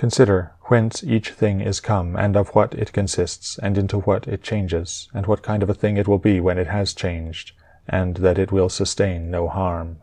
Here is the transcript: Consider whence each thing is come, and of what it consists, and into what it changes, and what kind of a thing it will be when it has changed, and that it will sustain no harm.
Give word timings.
Consider 0.00 0.52
whence 0.62 1.04
each 1.04 1.32
thing 1.32 1.60
is 1.60 1.78
come, 1.78 2.16
and 2.16 2.34
of 2.34 2.54
what 2.54 2.72
it 2.72 2.90
consists, 2.90 3.58
and 3.58 3.76
into 3.76 3.98
what 3.98 4.26
it 4.26 4.42
changes, 4.42 5.10
and 5.12 5.26
what 5.26 5.42
kind 5.42 5.62
of 5.62 5.68
a 5.68 5.74
thing 5.74 5.98
it 5.98 6.08
will 6.08 6.16
be 6.16 6.40
when 6.40 6.56
it 6.56 6.68
has 6.68 6.94
changed, 6.94 7.52
and 7.86 8.16
that 8.16 8.38
it 8.38 8.50
will 8.50 8.70
sustain 8.70 9.30
no 9.30 9.46
harm. 9.46 9.98